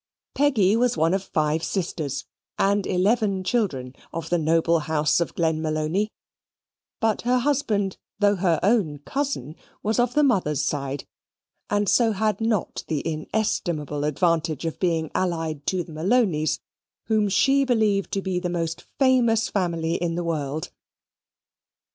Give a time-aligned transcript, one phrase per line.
[0.33, 2.25] Peggy was one of five sisters,
[2.57, 6.09] and eleven children of the noble house of Glenmalony;
[6.99, 11.03] but her husband, though her own cousin, was of the mother's side,
[11.69, 16.59] and so had not the inestimable advantage of being allied to the Malonys,
[17.05, 20.71] whom she believed to be the most famous family in the world.